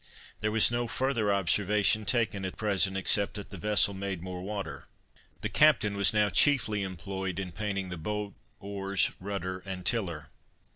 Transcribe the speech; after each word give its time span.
There 0.39 0.49
was 0.51 0.71
no 0.71 0.87
further 0.87 1.31
observation 1.31 2.05
taken 2.05 2.43
at 2.43 2.57
present, 2.57 2.97
except 2.97 3.35
that 3.35 3.51
the 3.51 3.57
vessel 3.59 3.93
made 3.93 4.23
more 4.23 4.41
water. 4.41 4.87
The 5.41 5.49
captain 5.49 5.95
was 5.95 6.11
now 6.11 6.29
chiefly 6.31 6.81
employed 6.81 7.37
in 7.37 7.51
painting 7.51 7.89
the 7.89 7.97
boat, 7.97 8.33
oars, 8.59 9.11
rudder 9.19 9.59
and 9.59 9.85
tiller. 9.85 10.29